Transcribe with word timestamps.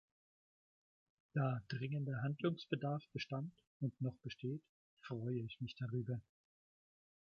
Da 1.35 1.61
dringender 1.69 2.23
Handlungsbedarf 2.23 3.03
bestand 3.13 3.53
und 3.81 4.01
noch 4.01 4.15
besteht, 4.23 4.63
freue 5.01 5.41
ich 5.41 5.61
mich 5.61 5.75
darüber. 5.75 6.19